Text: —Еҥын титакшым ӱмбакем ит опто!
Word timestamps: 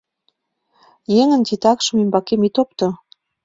—Еҥын 1.19 1.41
титакшым 1.47 1.97
ӱмбакем 2.03 2.41
ит 2.47 2.55
опто! 2.61 2.87